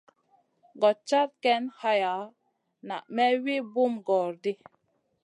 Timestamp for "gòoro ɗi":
4.07-4.51